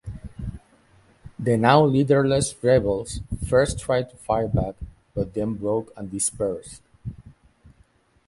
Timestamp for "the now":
1.37-1.85